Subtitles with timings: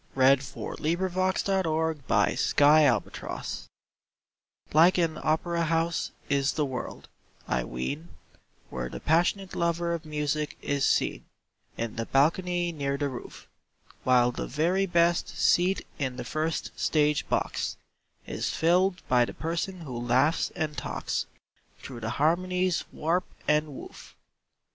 [0.17, 0.21] Ah!
[0.33, 2.89] not alone are sun kissed summits fair.
[2.89, 3.45] LIFE'S OPERA
[4.73, 7.07] Like an opera house is the world,
[7.47, 8.09] I ween,
[8.71, 11.25] Where the passionate lover of music is seen
[11.77, 13.47] In the balcony near the roof:
[14.03, 17.77] While the very best seat in the first stage box
[18.25, 21.27] Is filled by the person who laughs and talks
[21.77, 24.15] Through the harmony's warp and woof.